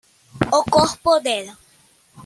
[0.57, 1.53] O corpo dela